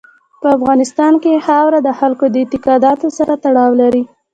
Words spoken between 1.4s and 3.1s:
خاوره د خلکو د اعتقاداتو